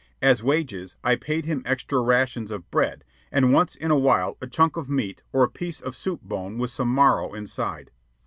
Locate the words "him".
1.45-1.61